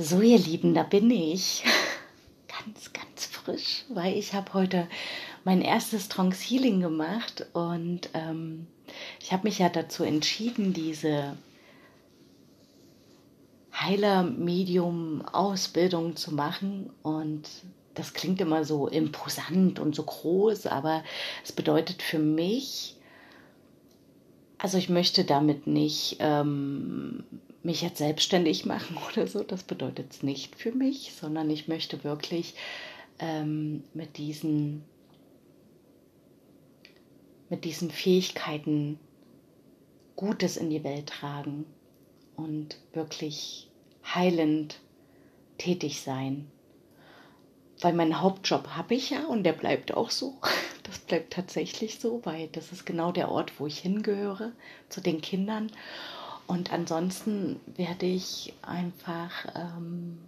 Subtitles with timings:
[0.00, 1.64] So, ihr Lieben, da bin ich.
[2.46, 4.86] Ganz, ganz frisch, weil ich habe heute
[5.42, 8.68] mein erstes Trance Healing gemacht und ähm,
[9.20, 11.36] ich habe mich ja dazu entschieden, diese
[13.74, 17.48] Heiler-Medium-Ausbildung zu machen und
[17.94, 21.02] das klingt immer so imposant und so groß, aber
[21.42, 22.94] es bedeutet für mich,
[24.58, 27.24] also ich möchte damit nicht ähm,
[27.68, 32.02] mich jetzt selbstständig machen oder so, das bedeutet es nicht für mich, sondern ich möchte
[32.02, 32.54] wirklich
[33.18, 34.84] ähm, mit diesen
[37.50, 38.98] mit diesen Fähigkeiten
[40.16, 41.64] Gutes in die Welt tragen
[42.36, 43.70] und wirklich
[44.04, 44.80] heilend
[45.58, 46.50] tätig sein.
[47.80, 50.34] Weil meinen Hauptjob habe ich ja und der bleibt auch so.
[50.84, 54.52] Das bleibt tatsächlich so, weil das ist genau der Ort, wo ich hingehöre,
[54.88, 55.70] zu den Kindern.
[56.48, 60.18] Und ansonsten werde ich einfach ähm,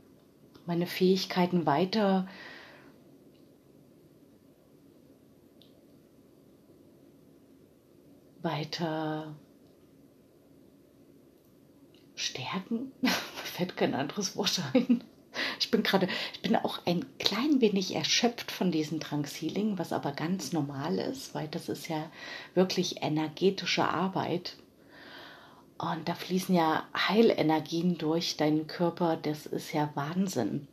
[0.66, 2.28] meine Fähigkeiten weiter
[8.42, 9.34] weiter
[12.14, 12.92] stärken.
[13.00, 15.03] Mir fällt kein anderes Wort ein.
[15.59, 20.12] Ich bin gerade, ich bin auch ein klein wenig erschöpft von diesem Trankshealing, was aber
[20.12, 22.11] ganz normal ist, weil das ist ja
[22.55, 24.59] wirklich energetische Arbeit.
[25.81, 30.69] Und da fließen ja Heilenergien durch deinen Körper, das ist ja Wahnsinn.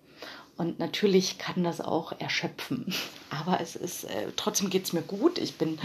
[0.58, 2.94] Und natürlich kann das auch erschöpfen.
[3.30, 5.38] Aber es ist, äh, trotzdem geht es mir gut.
[5.38, 5.80] Ich bin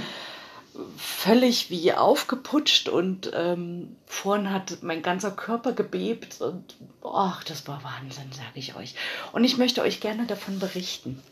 [0.96, 7.84] völlig wie aufgeputscht und ähm, vorhin hat mein ganzer Körper gebebt und ach, das war
[7.84, 8.94] Wahnsinn, sage ich euch.
[9.32, 11.22] Und ich möchte euch gerne davon berichten.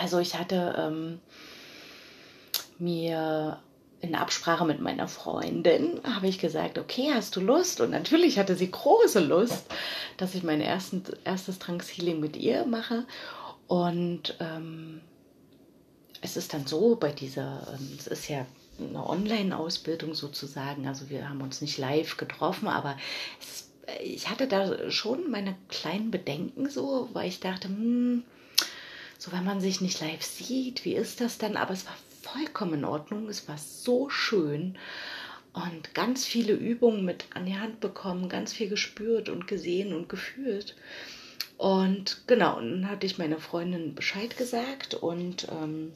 [0.00, 1.20] Also ich hatte ähm,
[2.78, 3.58] mir
[4.02, 7.80] in Absprache mit meiner Freundin habe ich gesagt, okay, hast du Lust?
[7.80, 9.64] Und natürlich hatte sie große Lust,
[10.16, 13.06] dass ich mein ersten, erstes Trance-Healing mit ihr mache.
[13.68, 15.00] Und ähm,
[16.20, 18.44] es ist dann so bei dieser, ähm, es ist ja
[18.80, 22.96] eine Online-Ausbildung sozusagen, also wir haben uns nicht live getroffen, aber
[23.40, 23.70] es,
[24.02, 28.24] ich hatte da schon meine kleinen Bedenken so, weil ich dachte, hm,
[29.16, 31.56] so wenn man sich nicht live sieht, wie ist das dann?
[31.56, 33.28] Aber es war vollkommen in Ordnung.
[33.28, 34.78] Es war so schön
[35.52, 40.08] und ganz viele Übungen mit an die Hand bekommen, ganz viel gespürt und gesehen und
[40.08, 40.76] gefühlt.
[41.58, 45.92] Und genau, dann hatte ich meiner Freundin Bescheid gesagt und ähm,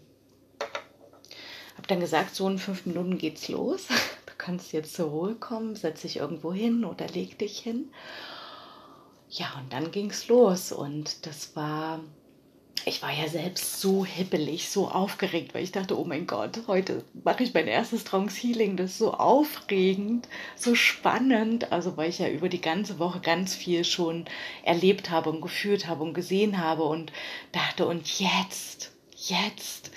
[1.77, 3.87] habe dann gesagt, so in fünf Minuten geht's los.
[4.27, 7.89] Du kannst jetzt zur Ruhe kommen, setz dich irgendwo hin oder leg dich hin.
[9.29, 12.01] Ja, und dann ging's los und das war
[12.89, 17.05] ich war ja selbst so hippelig, so aufgeregt, weil ich dachte, oh mein Gott, heute
[17.25, 18.77] mache ich mein erstes Trance Healing.
[18.77, 21.73] Das ist so aufregend, so spannend.
[21.73, 24.27] Also weil ich ja über die ganze Woche ganz viel schon
[24.63, 27.11] erlebt habe und gefühlt habe und gesehen habe und
[27.51, 29.91] dachte, und jetzt, jetzt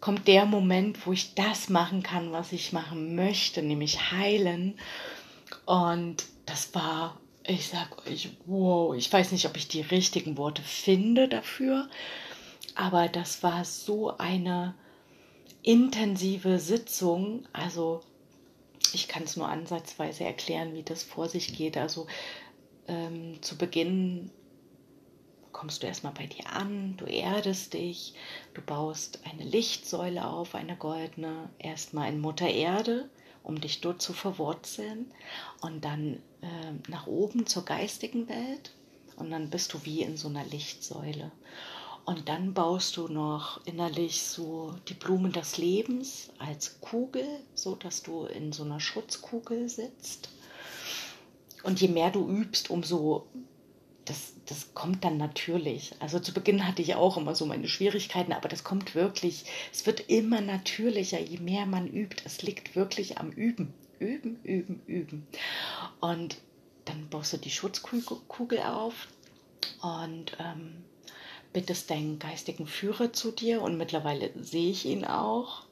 [0.00, 4.78] kommt der Moment, wo ich das machen kann, was ich machen möchte, nämlich heilen.
[5.66, 10.62] Und das war ich sag euch, wow, ich weiß nicht, ob ich die richtigen Worte
[10.62, 11.88] finde dafür,
[12.74, 14.74] aber das war so eine
[15.62, 17.46] intensive Sitzung.
[17.52, 18.00] Also
[18.92, 21.76] ich kann es nur ansatzweise erklären, wie das vor sich geht.
[21.76, 22.06] Also
[22.88, 24.30] ähm, zu Beginn
[25.52, 28.14] kommst du erstmal bei dir an, du erdest dich,
[28.54, 33.08] du baust eine Lichtsäule auf, eine goldene, erstmal in Mutter Erde
[33.44, 35.12] um dich dort zu verwurzeln
[35.60, 38.72] und dann äh, nach oben zur geistigen Welt
[39.16, 41.30] und dann bist du wie in so einer Lichtsäule.
[42.06, 48.02] Und dann baust du noch innerlich so die Blumen des Lebens als Kugel, so dass
[48.02, 50.28] du in so einer Schutzkugel sitzt.
[51.62, 53.26] Und je mehr du übst, umso
[54.04, 55.94] das, das kommt dann natürlich.
[56.00, 59.86] Also zu Beginn hatte ich auch immer so meine Schwierigkeiten, aber das kommt wirklich, es
[59.86, 62.22] wird immer natürlicher, je mehr man übt.
[62.24, 63.72] Es liegt wirklich am Üben.
[63.98, 65.26] Üben, üben, üben.
[66.00, 66.36] Und
[66.84, 69.08] dann baust du die Schutzkugel auf
[69.80, 70.84] und ähm,
[71.52, 75.62] bittest deinen geistigen Führer zu dir und mittlerweile sehe ich ihn auch.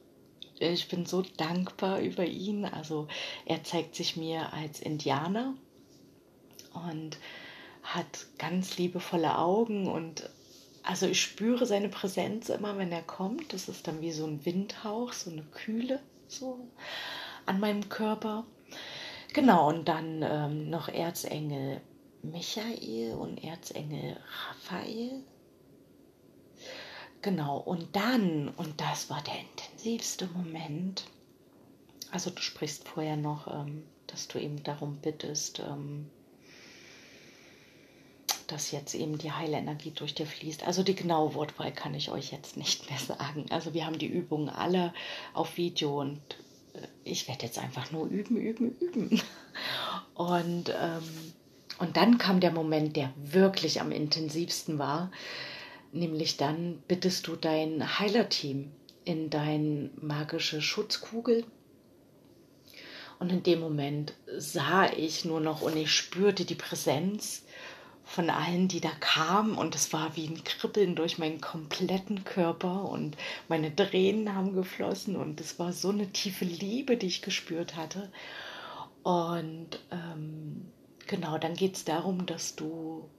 [0.57, 2.65] Ich bin so dankbar über ihn.
[2.65, 3.07] Also
[3.45, 5.53] er zeigt sich mir als Indianer
[6.73, 7.17] und
[7.83, 10.29] hat ganz liebevolle Augen und
[10.83, 13.53] also ich spüre seine Präsenz immer, wenn er kommt.
[13.53, 16.67] Das ist dann wie so ein Windhauch, so eine Kühle so
[17.45, 18.45] an meinem Körper.
[19.33, 21.81] Genau, und dann ähm, noch Erzengel
[22.21, 25.23] Michael und Erzengel Raphael.
[27.21, 31.05] Genau, und dann, und das war der intensivste Moment,
[32.11, 36.09] also du sprichst vorher noch, ähm, dass du eben darum bittest, ähm,
[38.53, 40.67] dass jetzt eben die Heilenergie durch dir fließt.
[40.67, 43.47] Also die genaue Wortwahl kann ich euch jetzt nicht mehr sagen.
[43.49, 44.93] Also wir haben die Übungen alle
[45.33, 46.19] auf Video und
[46.75, 49.21] äh, ich werde jetzt einfach nur üben, üben, üben.
[50.15, 51.33] Und, ähm,
[51.79, 55.11] und dann kam der Moment, der wirklich am intensivsten war,
[55.91, 58.71] nämlich dann bittest du dein Heilerteam
[59.05, 61.45] in deine magische Schutzkugel.
[63.19, 67.42] Und in dem Moment sah ich nur noch und ich spürte die Präsenz
[68.13, 69.55] von allen, die da kamen.
[69.55, 73.17] Und es war wie ein Kribbeln durch meinen kompletten Körper und
[73.47, 78.11] meine Tränen haben geflossen und es war so eine tiefe Liebe, die ich gespürt hatte.
[79.01, 80.67] Und ähm,
[81.07, 83.09] genau, dann geht es darum, dass du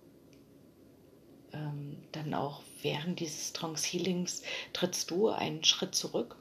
[1.52, 4.42] ähm, dann auch während dieses Trance Healings
[4.72, 6.36] trittst du einen Schritt zurück.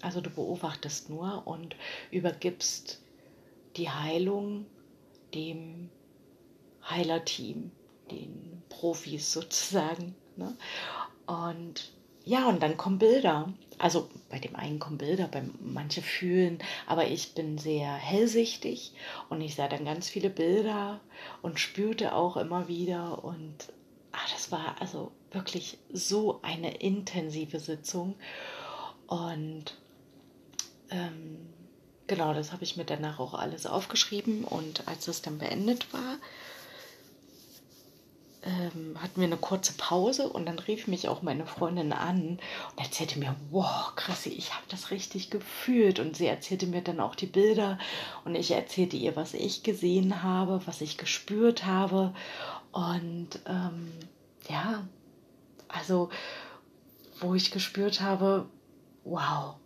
[0.00, 1.76] Also du beobachtest nur und
[2.10, 3.02] übergibst
[3.76, 4.64] die Heilung
[5.34, 5.90] dem
[6.88, 7.70] Heilerteam,
[8.10, 10.14] den Profis sozusagen.
[10.36, 10.56] Ne?
[11.26, 11.92] Und
[12.24, 13.52] ja, und dann kommen Bilder.
[13.78, 18.92] Also bei dem einen kommen Bilder, bei manche fühlen, aber ich bin sehr hellsichtig
[19.30, 21.00] und ich sah dann ganz viele Bilder
[21.40, 23.54] und spürte auch immer wieder und
[24.12, 28.16] ach, das war also wirklich so eine intensive Sitzung
[29.06, 29.76] und
[30.90, 31.38] ähm,
[32.06, 36.18] genau, das habe ich mir danach auch alles aufgeschrieben und als es dann beendet war,
[38.74, 42.38] ähm, hatten wir eine kurze Pause und dann rief mich auch meine Freundin an
[42.70, 45.98] und erzählte mir, wow, Chrissy, ich habe das richtig gefühlt.
[45.98, 47.78] Und sie erzählte mir dann auch die Bilder
[48.24, 52.14] und ich erzählte ihr, was ich gesehen habe, was ich gespürt habe.
[52.72, 53.92] Und ähm,
[54.48, 54.86] ja,
[55.68, 56.10] also
[57.20, 58.48] wo ich gespürt habe,
[59.04, 59.56] wow,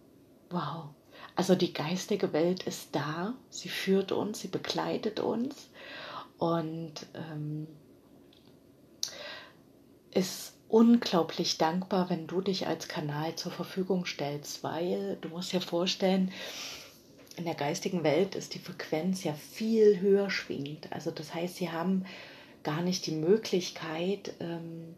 [0.50, 0.86] wow.
[1.36, 5.68] Also die geistige Welt ist da, sie führt uns, sie begleitet uns
[6.38, 7.66] und ähm,
[10.14, 15.60] ist unglaublich dankbar, wenn du dich als Kanal zur Verfügung stellst, weil du musst dir
[15.60, 16.32] vorstellen,
[17.36, 20.92] in der geistigen Welt ist die Frequenz ja viel höher schwingend.
[20.92, 22.04] Also das heißt, sie haben
[22.62, 24.94] gar nicht die Möglichkeit, ähm,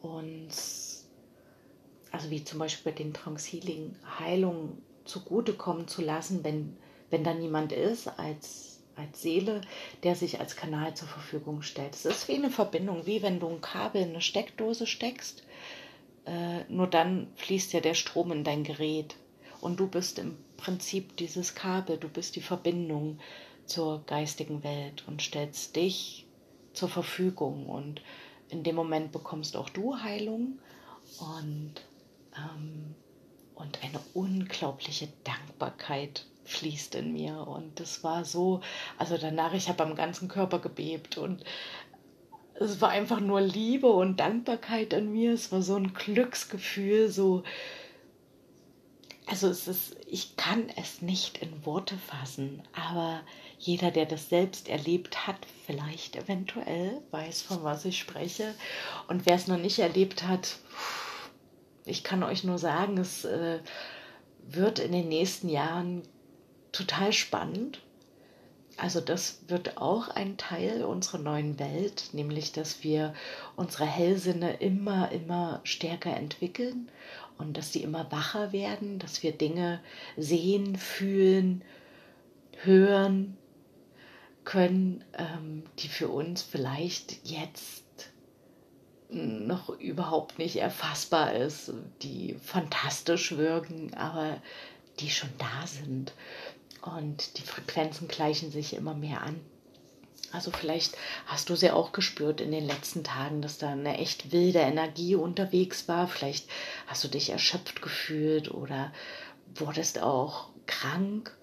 [0.00, 1.06] uns,
[2.10, 6.76] also wie zum Beispiel bei den Transhealing, Heilung zugutekommen zu lassen, wenn,
[7.10, 9.60] wenn da niemand ist als als Seele,
[10.02, 11.94] der sich als Kanal zur Verfügung stellt.
[11.94, 15.44] Es ist wie eine Verbindung, wie wenn du ein Kabel in eine Steckdose steckst.
[16.26, 19.16] Äh, nur dann fließt ja der Strom in dein Gerät.
[19.60, 23.18] Und du bist im Prinzip dieses Kabel, du bist die Verbindung
[23.66, 26.26] zur geistigen Welt und stellst dich
[26.72, 27.66] zur Verfügung.
[27.66, 28.02] Und
[28.48, 30.58] in dem Moment bekommst auch du Heilung
[31.18, 31.74] und,
[32.36, 32.94] ähm,
[33.94, 37.46] eine unglaubliche Dankbarkeit fließt in mir.
[37.46, 38.60] Und das war so,
[38.98, 41.44] also danach, ich habe am ganzen Körper gebebt und
[42.54, 45.32] es war einfach nur Liebe und Dankbarkeit in mir.
[45.32, 47.42] Es war so ein Glücksgefühl, so.
[49.26, 53.22] Also es ist, ich kann es nicht in Worte fassen, aber
[53.58, 58.54] jeder, der das selbst erlebt hat, vielleicht eventuell weiß, von was ich spreche.
[59.08, 60.58] Und wer es noch nicht erlebt hat,
[61.84, 63.58] ich kann euch nur sagen, es äh,
[64.46, 66.02] wird in den nächsten Jahren
[66.72, 67.80] total spannend.
[68.76, 73.14] Also das wird auch ein Teil unserer neuen Welt, nämlich dass wir
[73.54, 76.90] unsere Hellsinne immer, immer stärker entwickeln
[77.38, 79.80] und dass sie immer wacher werden, dass wir Dinge
[80.16, 81.62] sehen, fühlen,
[82.64, 83.36] hören
[84.44, 87.83] können, ähm, die für uns vielleicht jetzt
[89.10, 94.40] noch überhaupt nicht erfassbar ist, die fantastisch wirken, aber
[95.00, 96.12] die schon da sind.
[96.82, 99.40] Und die Frequenzen gleichen sich immer mehr an.
[100.32, 100.96] Also vielleicht
[101.26, 105.14] hast du sie auch gespürt in den letzten Tagen, dass da eine echt wilde Energie
[105.14, 106.08] unterwegs war.
[106.08, 106.48] Vielleicht
[106.88, 108.92] hast du dich erschöpft gefühlt oder
[109.54, 111.36] wurdest auch krank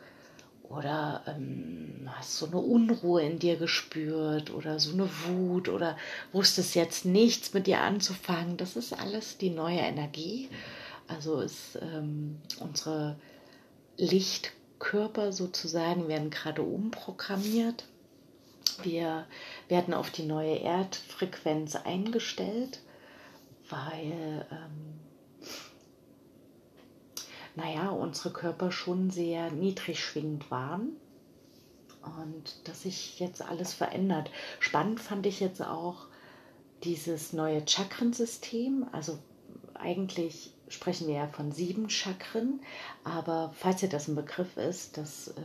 [0.75, 5.97] oder ähm, hast so eine Unruhe in dir gespürt oder so eine Wut oder
[6.31, 8.57] wusstest jetzt nichts mit dir anzufangen.
[8.57, 10.49] Das ist alles die neue Energie.
[11.07, 13.17] Also ist ähm, unsere
[13.97, 17.85] Licht Körper sozusagen werden gerade umprogrammiert.
[18.83, 19.25] Wir
[19.67, 22.79] werden auf die neue Erdfrequenz eingestellt,
[23.69, 24.99] weil, ähm,
[27.55, 30.89] naja, unsere Körper schon sehr niedrig schwingend waren
[32.03, 34.31] und dass sich jetzt alles verändert.
[34.60, 36.08] Spannend fand ich jetzt auch
[36.84, 39.20] dieses neue Chakrensystem, also
[39.75, 42.62] eigentlich sprechen wir ja von sieben Chakren,
[43.03, 45.41] aber falls dir das ein Begriff ist, das äh,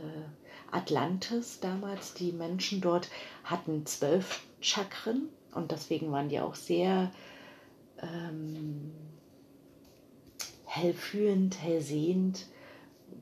[0.71, 3.09] Atlantis damals, die Menschen dort
[3.43, 7.11] hatten zwölf Chakren und deswegen waren die auch sehr
[8.01, 8.91] ähm,
[10.77, 12.45] hellfühlend, hellsehend,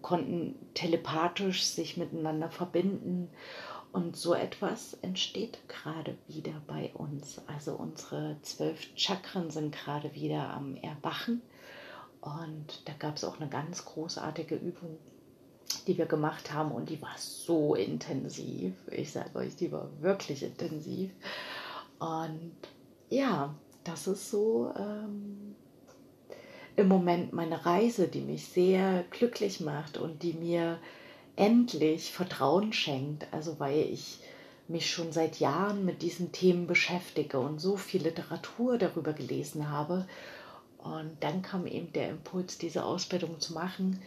[0.01, 3.29] konnten telepathisch sich miteinander verbinden.
[3.91, 7.41] Und so etwas entsteht gerade wieder bei uns.
[7.47, 11.41] Also unsere zwölf Chakren sind gerade wieder am Erwachen.
[12.19, 14.97] Und da gab es auch eine ganz großartige Übung,
[15.87, 16.71] die wir gemacht haben.
[16.71, 18.73] Und die war so intensiv.
[18.91, 21.11] Ich sage euch, die war wirklich intensiv.
[21.99, 22.51] Und
[23.09, 25.55] ja, das ist so ähm,
[26.75, 30.79] im Moment meine Reise, die mich sehr glücklich macht und die mir
[31.35, 33.27] endlich Vertrauen schenkt.
[33.31, 34.19] Also weil ich
[34.67, 40.07] mich schon seit Jahren mit diesen Themen beschäftige und so viel Literatur darüber gelesen habe.
[40.79, 44.01] Und dann kam eben der Impuls, diese Ausbildung zu machen.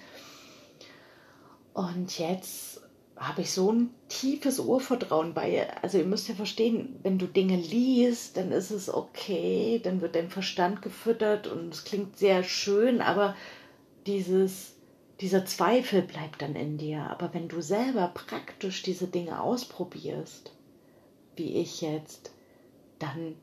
[1.75, 2.81] Und jetzt
[3.19, 5.83] habe ich so ein tiefes Urvertrauen bei ihr.
[5.83, 10.15] Also ihr müsst ja verstehen, wenn du Dinge liest, dann ist es okay, dann wird
[10.15, 13.35] dein Verstand gefüttert und es klingt sehr schön, aber
[14.07, 14.77] dieses,
[15.21, 17.11] dieser Zweifel bleibt dann in dir.
[17.11, 20.53] Aber wenn du selber praktisch diese Dinge ausprobierst,
[21.37, 22.31] wie ich jetzt,
[22.99, 23.35] dann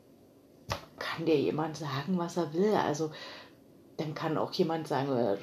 [0.99, 2.73] kann dir jemand sagen, was er will.
[2.73, 3.11] Also
[3.97, 5.37] dann kann auch jemand sagen, äh,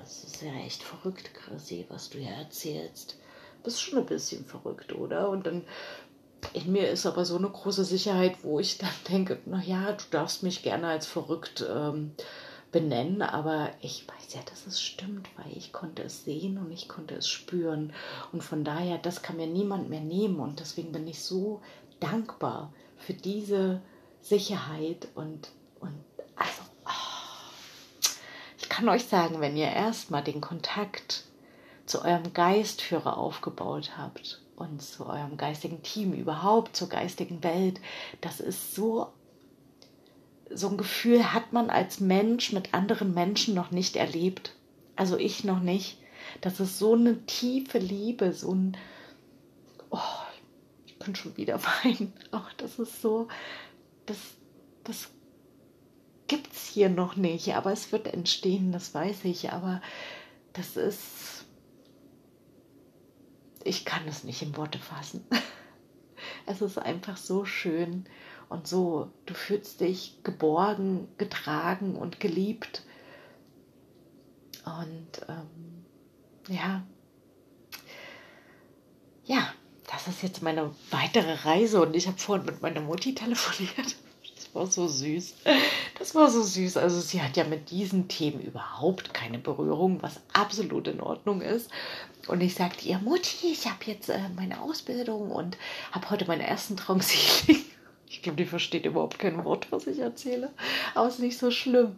[0.00, 3.18] das ist ja echt verrückt, Chrissy, was du hier erzählst.
[3.62, 5.28] Bist schon ein bisschen verrückt, oder?
[5.28, 5.64] Und dann
[6.54, 10.42] in mir ist aber so eine große Sicherheit, wo ich dann denke, naja, du darfst
[10.42, 12.12] mich gerne als verrückt ähm,
[12.72, 16.88] benennen, aber ich weiß ja, dass es stimmt, weil ich konnte es sehen und ich
[16.88, 17.92] konnte es spüren.
[18.32, 20.38] Und von daher, das kann mir niemand mehr nehmen.
[20.38, 21.60] Und deswegen bin ich so
[21.98, 23.80] dankbar für diese
[24.20, 25.94] Sicherheit und, und
[26.36, 26.62] also
[28.80, 31.24] kann euch sagen, wenn ihr erstmal den Kontakt
[31.84, 37.78] zu eurem Geistführer aufgebaut habt und zu eurem geistigen Team überhaupt, zur geistigen Welt,
[38.22, 39.12] das ist so
[40.48, 44.54] so ein Gefühl hat man als Mensch mit anderen Menschen noch nicht erlebt.
[44.96, 45.98] Also ich noch nicht.
[46.40, 48.78] Das ist so eine tiefe Liebe, so ein
[49.90, 49.98] oh,
[50.86, 52.14] ich bin schon wieder weinen.
[52.32, 53.28] Oh, das ist so
[54.06, 54.16] das
[54.84, 55.10] das
[56.30, 59.50] gibt es hier noch nicht, aber es wird entstehen, das weiß ich.
[59.50, 59.82] Aber
[60.52, 61.44] das ist,
[63.64, 65.26] ich kann es nicht in Worte fassen.
[66.46, 68.04] Es ist einfach so schön
[68.48, 72.82] und so, du fühlst dich geborgen, getragen und geliebt.
[74.64, 75.84] Und ähm,
[76.48, 76.82] ja,
[79.24, 79.52] ja,
[79.90, 83.96] das ist jetzt meine weitere Reise und ich habe vorhin mit meiner Mutti telefoniert
[84.52, 85.34] war so süß.
[86.00, 86.78] Das war so süß.
[86.78, 91.70] Also sie hat ja mit diesen Themen überhaupt keine Berührung, was absolut in Ordnung ist.
[92.26, 95.58] Und ich sagte ihr, Mutti, ich habe jetzt äh, meine Ausbildung und
[95.92, 97.14] habe heute meinen ersten Trance
[98.08, 100.50] Ich glaube, die versteht überhaupt kein Wort, was ich erzähle.
[100.94, 101.96] Aber es ist nicht so schlimm.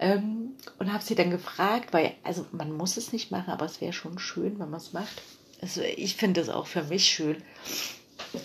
[0.00, 3.80] Ähm, und habe sie dann gefragt, weil, also man muss es nicht machen, aber es
[3.80, 5.22] wäre schon schön, wenn man es macht.
[5.62, 7.44] Also ich finde es auch für mich schön.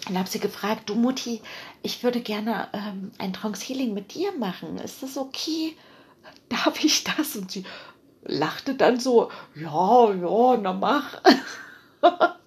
[0.08, 1.42] Und habe sie gefragt, du Mutti,
[1.84, 4.78] ich würde gerne ähm, ein Trance Healing mit dir machen.
[4.78, 5.76] Ist das okay?
[6.50, 7.36] Darf ich das?
[7.36, 7.64] Und sie
[8.24, 11.22] lachte dann so, ja, ja, na mach.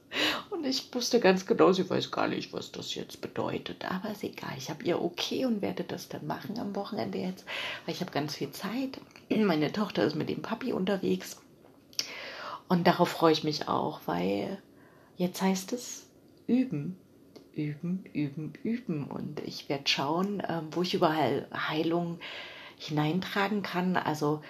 [0.50, 3.84] und ich wusste ganz genau, sie weiß gar nicht, was das jetzt bedeutet.
[3.90, 7.44] Aber ist egal, ich habe ihr okay und werde das dann machen am Wochenende jetzt,
[7.84, 9.00] weil ich habe ganz viel Zeit.
[9.28, 11.40] Meine Tochter ist mit dem Papi unterwegs.
[12.68, 14.58] Und darauf freue ich mich auch, weil
[15.16, 16.06] jetzt heißt es
[16.46, 16.96] üben
[17.56, 19.04] üben, üben, üben.
[19.04, 22.18] Und ich werde schauen, ähm, wo ich überall Heilung
[22.76, 23.96] hineintragen kann.
[23.96, 24.42] Also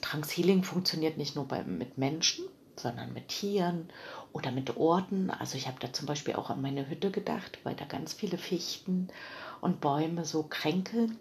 [0.00, 2.44] Transhealing funktioniert nicht nur bei, mit Menschen,
[2.76, 3.88] sondern mit Tieren
[4.32, 5.30] oder mit Orten.
[5.30, 8.38] Also ich habe da zum Beispiel auch an meine Hütte gedacht, weil da ganz viele
[8.38, 9.08] Fichten
[9.60, 11.18] und Bäume so kränkeln.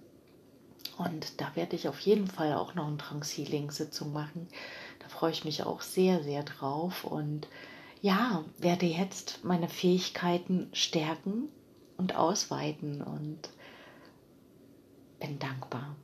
[0.97, 4.47] Und da werde ich auf jeden Fall auch noch eine Transhealing-Sitzung machen.
[4.99, 7.03] Da freue ich mich auch sehr, sehr drauf.
[7.03, 7.47] Und
[8.03, 11.47] ja, werde jetzt meine Fähigkeiten stärken
[11.95, 13.39] und ausweiten und
[15.21, 15.95] bin dankbar.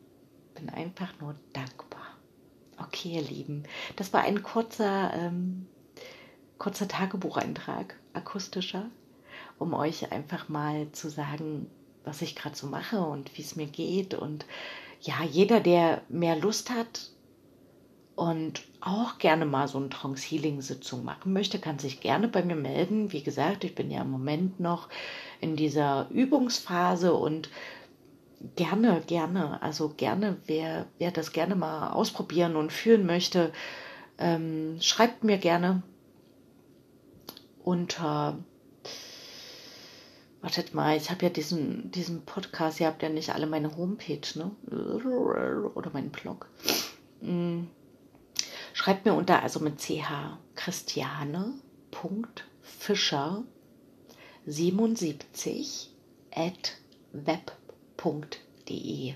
[0.55, 2.07] Bin einfach nur dankbar.
[2.81, 3.65] Okay, ihr Lieben,
[3.97, 5.67] das war ein kurzer, ähm,
[6.57, 8.89] kurzer Tagebucheintrag, akustischer,
[9.57, 11.69] um euch einfach mal zu sagen,
[12.05, 14.13] was ich gerade so mache und wie es mir geht.
[14.13, 14.45] Und
[15.01, 17.11] ja, jeder, der mehr Lust hat,
[18.19, 22.43] und auch gerne mal so eine Trance Healing Sitzung machen möchte, kann sich gerne bei
[22.43, 23.13] mir melden.
[23.13, 24.89] Wie gesagt, ich bin ja im Moment noch
[25.39, 27.49] in dieser Übungsphase und
[28.57, 33.53] gerne, gerne, also gerne, wer, wer das gerne mal ausprobieren und fühlen möchte,
[34.17, 35.81] ähm, schreibt mir gerne
[37.63, 38.37] unter
[40.41, 44.21] Wartet mal, ich habe ja diesen, diesen Podcast, ihr habt ja nicht alle meine Homepage,
[44.35, 44.51] ne?
[45.75, 46.47] Oder meinen Blog.
[47.21, 47.63] Mm.
[48.89, 50.01] Schreibt mir unter, also mit ch,
[50.55, 53.43] christiane.fischer
[54.47, 55.91] 77
[56.31, 56.77] at
[57.11, 59.13] web.de,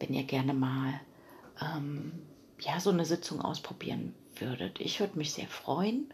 [0.00, 0.98] wenn ihr gerne mal
[1.60, 2.12] ähm,
[2.60, 4.80] ja, so eine Sitzung ausprobieren würdet.
[4.80, 6.10] Ich würde mich sehr freuen.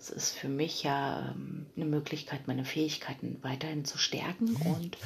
[0.00, 4.56] Es ist für mich ja ähm, eine Möglichkeit, meine Fähigkeiten weiterhin zu stärken.
[4.56, 4.98] Und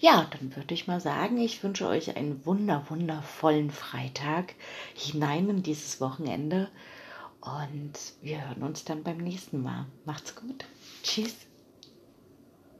[0.00, 4.54] ja, dann würde ich mal sagen, ich wünsche euch einen wunder, wundervollen Freitag
[4.94, 6.68] hinein in dieses Wochenende.
[7.42, 7.92] Und
[8.22, 9.86] wir hören uns dann beim nächsten Mal.
[10.06, 10.64] Macht's gut.
[11.02, 11.36] Tschüss.